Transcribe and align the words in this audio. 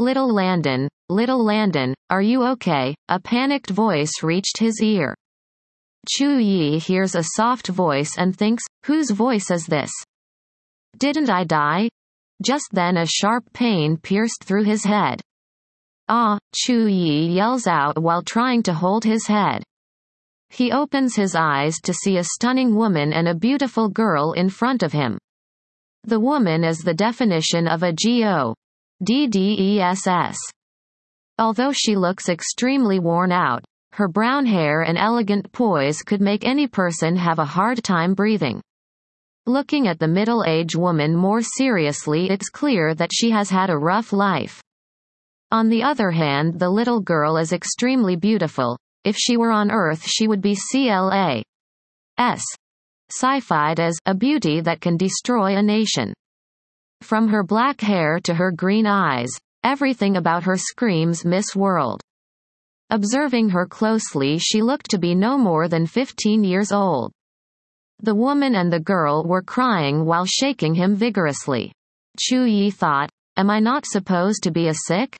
Little 0.00 0.32
Landon, 0.34 0.88
little 1.08 1.44
Landon, 1.44 1.94
are 2.10 2.20
you 2.20 2.42
okay? 2.42 2.96
A 3.08 3.20
panicked 3.20 3.70
voice 3.70 4.24
reached 4.24 4.58
his 4.58 4.82
ear. 4.82 5.14
Chu 6.08 6.38
Yi 6.38 6.80
hears 6.80 7.14
a 7.14 7.22
soft 7.36 7.68
voice 7.68 8.18
and 8.18 8.36
thinks, 8.36 8.64
whose 8.86 9.10
voice 9.10 9.52
is 9.52 9.66
this? 9.66 9.92
Didn't 10.98 11.30
I 11.30 11.44
die? 11.44 11.88
Just 12.42 12.70
then 12.72 12.96
a 12.96 13.06
sharp 13.06 13.44
pain 13.52 13.96
pierced 13.96 14.42
through 14.42 14.64
his 14.64 14.84
head. 14.84 15.20
Ah, 16.08 16.38
Chu 16.56 16.88
Yi 16.88 17.28
yells 17.28 17.68
out 17.68 17.96
while 17.96 18.22
trying 18.22 18.64
to 18.64 18.74
hold 18.74 19.04
his 19.04 19.28
head. 19.28 19.62
He 20.50 20.72
opens 20.72 21.14
his 21.14 21.36
eyes 21.36 21.76
to 21.84 21.94
see 21.94 22.16
a 22.16 22.24
stunning 22.24 22.74
woman 22.74 23.12
and 23.12 23.28
a 23.28 23.34
beautiful 23.34 23.88
girl 23.88 24.32
in 24.32 24.50
front 24.50 24.82
of 24.82 24.92
him. 24.92 25.18
The 26.02 26.18
woman 26.18 26.64
is 26.64 26.80
the 26.80 26.94
definition 26.94 27.68
of 27.68 27.84
a 27.84 27.92
GO. 27.92 28.54
DDESS. 29.04 30.36
Although 31.38 31.72
she 31.72 31.96
looks 31.96 32.28
extremely 32.28 32.98
worn 32.98 33.32
out, 33.32 33.64
her 33.92 34.08
brown 34.08 34.46
hair 34.46 34.82
and 34.82 34.96
elegant 34.96 35.52
poise 35.52 36.02
could 36.02 36.20
make 36.20 36.44
any 36.44 36.66
person 36.66 37.16
have 37.16 37.38
a 37.38 37.44
hard 37.44 37.84
time 37.84 38.14
breathing. 38.14 38.60
Looking 39.46 39.86
at 39.86 39.98
the 39.98 40.08
middle-aged 40.08 40.74
woman 40.74 41.14
more 41.14 41.42
seriously 41.42 42.30
it's 42.30 42.48
clear 42.48 42.94
that 42.94 43.10
she 43.12 43.30
has 43.30 43.50
had 43.50 43.68
a 43.68 43.76
rough 43.76 44.12
life. 44.12 44.62
On 45.50 45.68
the 45.68 45.82
other 45.82 46.10
hand 46.10 46.58
the 46.58 46.70
little 46.70 47.00
girl 47.00 47.36
is 47.36 47.52
extremely 47.52 48.16
beautiful, 48.16 48.78
if 49.04 49.16
she 49.16 49.36
were 49.36 49.52
on 49.52 49.70
Earth 49.70 50.04
she 50.06 50.26
would 50.26 50.40
be 50.40 50.56
CLA. 50.70 51.42
S. 52.16 52.42
Sci-fied 53.10 53.80
as 53.80 53.96
a 54.06 54.14
beauty 54.14 54.60
that 54.62 54.80
can 54.80 54.96
destroy 54.96 55.56
a 55.56 55.62
nation. 55.62 56.14
From 57.04 57.28
her 57.28 57.42
black 57.44 57.82
hair 57.82 58.18
to 58.20 58.32
her 58.32 58.50
green 58.50 58.86
eyes, 58.86 59.28
everything 59.62 60.16
about 60.16 60.44
her 60.44 60.56
screams 60.56 61.22
Miss 61.22 61.54
World. 61.54 62.00
Observing 62.88 63.50
her 63.50 63.66
closely 63.66 64.38
she 64.38 64.62
looked 64.62 64.88
to 64.88 64.98
be 64.98 65.14
no 65.14 65.36
more 65.36 65.68
than 65.68 65.86
15 65.86 66.42
years 66.42 66.72
old. 66.72 67.12
The 68.00 68.14
woman 68.14 68.54
and 68.54 68.72
the 68.72 68.80
girl 68.80 69.22
were 69.22 69.42
crying 69.42 70.06
while 70.06 70.24
shaking 70.24 70.74
him 70.74 70.96
vigorously. 70.96 71.72
Chu 72.18 72.44
Yi 72.44 72.70
thought, 72.70 73.10
am 73.36 73.50
I 73.50 73.60
not 73.60 73.84
supposed 73.84 74.42
to 74.44 74.50
be 74.50 74.68
a 74.68 74.74
sick? 74.86 75.14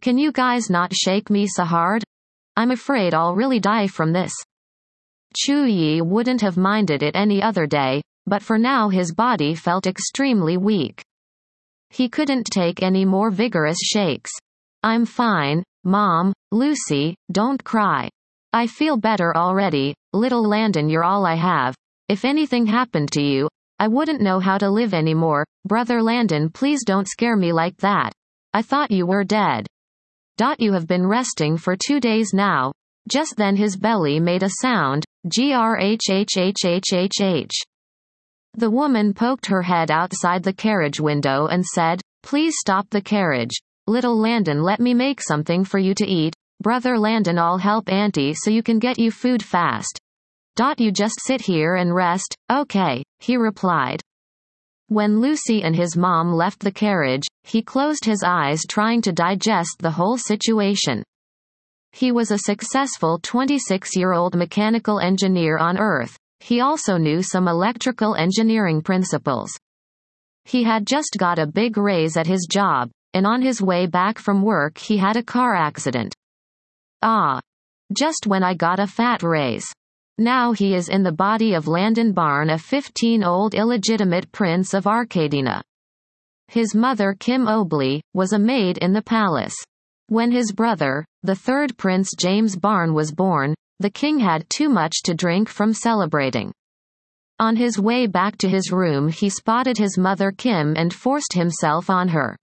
Can 0.00 0.16
you 0.16 0.32
guys 0.32 0.70
not 0.70 0.94
shake 0.94 1.28
me 1.28 1.46
so 1.46 1.64
hard? 1.64 2.04
I'm 2.56 2.70
afraid 2.70 3.12
I'll 3.12 3.34
really 3.34 3.60
die 3.60 3.86
from 3.86 4.14
this. 4.14 4.32
Chu 5.36 5.66
Yi 5.66 6.00
wouldn't 6.00 6.40
have 6.40 6.56
minded 6.56 7.02
it 7.02 7.14
any 7.14 7.42
other 7.42 7.66
day, 7.66 8.00
but 8.26 8.42
for 8.42 8.58
now 8.58 8.88
his 8.88 9.14
body 9.14 9.54
felt 9.54 9.86
extremely 9.86 10.56
weak. 10.56 11.02
He 11.90 12.08
couldn't 12.08 12.44
take 12.44 12.82
any 12.82 13.04
more 13.04 13.30
vigorous 13.30 13.78
shakes. 13.82 14.30
I'm 14.82 15.06
fine, 15.06 15.62
Mom, 15.84 16.32
Lucy, 16.52 17.16
don't 17.30 17.62
cry. 17.62 18.08
I 18.52 18.66
feel 18.66 18.96
better 18.96 19.36
already, 19.36 19.94
little 20.12 20.42
Landon 20.42 20.88
you're 20.88 21.04
all 21.04 21.26
I 21.26 21.34
have. 21.34 21.74
If 22.08 22.24
anything 22.24 22.66
happened 22.66 23.12
to 23.12 23.22
you, 23.22 23.48
I 23.78 23.88
wouldn't 23.88 24.20
know 24.20 24.40
how 24.40 24.58
to 24.58 24.70
live 24.70 24.94
anymore. 24.94 25.44
Brother 25.66 26.02
Landon 26.02 26.50
please 26.50 26.84
don't 26.84 27.08
scare 27.08 27.36
me 27.36 27.52
like 27.52 27.76
that. 27.78 28.12
I 28.54 28.62
thought 28.62 28.90
you 28.90 29.06
were 29.06 29.24
dead. 29.24 29.66
Dot 30.38 30.60
you 30.60 30.72
have 30.72 30.86
been 30.86 31.06
resting 31.06 31.56
for 31.56 31.76
two 31.76 32.00
days 32.00 32.32
now. 32.32 32.72
Just 33.08 33.36
then 33.36 33.56
his 33.56 33.76
belly 33.76 34.18
made 34.18 34.42
a 34.42 34.50
sound, 34.60 35.04
grhhhhhh. 35.28 35.98
The 38.58 38.70
woman 38.70 39.12
poked 39.12 39.44
her 39.46 39.60
head 39.60 39.90
outside 39.90 40.42
the 40.42 40.52
carriage 40.52 40.98
window 40.98 41.46
and 41.46 41.62
said, 41.62 42.00
Please 42.22 42.54
stop 42.58 42.88
the 42.88 43.02
carriage. 43.02 43.60
Little 43.86 44.18
Landon 44.18 44.62
let 44.62 44.80
me 44.80 44.94
make 44.94 45.20
something 45.20 45.62
for 45.62 45.78
you 45.78 45.94
to 45.94 46.06
eat. 46.06 46.34
Brother 46.62 46.98
Landon 46.98 47.38
I'll 47.38 47.58
help 47.58 47.92
auntie 47.92 48.32
so 48.32 48.50
you 48.50 48.62
can 48.62 48.78
get 48.78 48.98
you 48.98 49.10
food 49.10 49.42
fast. 49.42 50.00
Dot 50.54 50.80
you 50.80 50.90
just 50.90 51.20
sit 51.20 51.42
here 51.42 51.74
and 51.74 51.94
rest, 51.94 52.34
okay, 52.50 53.02
he 53.18 53.36
replied. 53.36 54.00
When 54.88 55.20
Lucy 55.20 55.62
and 55.62 55.76
his 55.76 55.94
mom 55.94 56.32
left 56.32 56.60
the 56.60 56.72
carriage, 56.72 57.24
he 57.42 57.60
closed 57.60 58.06
his 58.06 58.22
eyes 58.24 58.62
trying 58.66 59.02
to 59.02 59.12
digest 59.12 59.76
the 59.80 59.90
whole 59.90 60.16
situation. 60.16 61.02
He 61.92 62.10
was 62.10 62.30
a 62.30 62.38
successful 62.38 63.18
26-year-old 63.20 64.34
mechanical 64.34 64.98
engineer 64.98 65.58
on 65.58 65.76
Earth, 65.76 66.16
he 66.40 66.60
also 66.60 66.96
knew 66.96 67.22
some 67.22 67.48
electrical 67.48 68.14
engineering 68.14 68.82
principles. 68.82 69.50
He 70.44 70.62
had 70.62 70.86
just 70.86 71.16
got 71.18 71.38
a 71.38 71.46
big 71.46 71.76
raise 71.76 72.16
at 72.16 72.26
his 72.26 72.46
job, 72.50 72.90
and 73.14 73.26
on 73.26 73.42
his 73.42 73.60
way 73.60 73.86
back 73.86 74.18
from 74.18 74.42
work 74.42 74.78
he 74.78 74.96
had 74.96 75.16
a 75.16 75.22
car 75.22 75.54
accident. 75.54 76.14
Ah. 77.02 77.40
Just 77.96 78.26
when 78.26 78.42
I 78.42 78.54
got 78.54 78.78
a 78.80 78.86
fat 78.86 79.22
raise. 79.22 79.66
Now 80.18 80.52
he 80.52 80.74
is 80.74 80.88
in 80.88 81.02
the 81.02 81.12
body 81.12 81.54
of 81.54 81.68
Landon 81.68 82.12
Barn 82.12 82.50
a 82.50 82.54
15-old 82.54 83.54
illegitimate 83.54 84.32
prince 84.32 84.72
of 84.72 84.84
Arcadina. 84.84 85.62
His 86.48 86.74
mother 86.74 87.14
Kim 87.18 87.48
Obley, 87.48 88.02
was 88.14 88.32
a 88.32 88.38
maid 88.38 88.78
in 88.78 88.92
the 88.92 89.02
palace. 89.02 89.54
When 90.08 90.30
his 90.30 90.52
brother, 90.52 91.04
the 91.22 91.34
third 91.34 91.76
Prince 91.76 92.12
James 92.16 92.56
Barn 92.56 92.94
was 92.94 93.10
born, 93.12 93.54
the 93.78 93.90
king 93.90 94.18
had 94.18 94.48
too 94.48 94.68
much 94.68 95.02
to 95.02 95.14
drink 95.14 95.48
from 95.48 95.72
celebrating. 95.72 96.52
On 97.38 97.56
his 97.56 97.78
way 97.78 98.06
back 98.06 98.38
to 98.38 98.48
his 98.48 98.72
room 98.72 99.08
he 99.08 99.28
spotted 99.28 99.76
his 99.76 99.98
mother 99.98 100.32
Kim 100.32 100.74
and 100.76 100.92
forced 100.92 101.34
himself 101.34 101.90
on 101.90 102.08
her. 102.08 102.36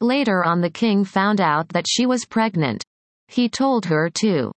Later 0.00 0.44
on 0.44 0.60
the 0.60 0.70
king 0.70 1.04
found 1.04 1.40
out 1.40 1.68
that 1.70 1.86
she 1.88 2.04
was 2.04 2.26
pregnant. 2.26 2.84
He 3.28 3.48
told 3.48 3.86
her 3.86 4.10
to 4.20 4.52